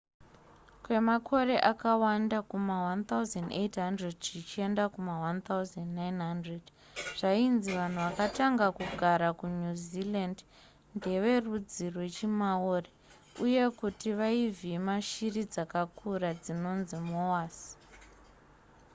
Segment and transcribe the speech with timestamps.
[0.83, 3.95] kwemakore akawanda kuma1800
[4.29, 6.63] zvichienda kuma1900
[7.19, 10.37] zvainzi vanhu vakatanga kugara kunew zealand
[10.95, 12.91] ndeverudzi rwechimaori
[13.45, 17.55] uye kuti vaivhima shiri dzakakura dzinonzi moas